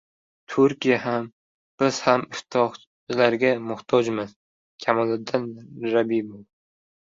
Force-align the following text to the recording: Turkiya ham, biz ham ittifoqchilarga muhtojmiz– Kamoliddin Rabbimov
Turkiya 0.51 0.95
ham, 1.03 1.27
biz 1.83 1.99
ham 2.07 2.23
ittifoqchilarga 2.39 3.53
muhtojmiz– 3.69 4.35
Kamoliddin 4.89 5.49
Rabbimov 5.97 6.45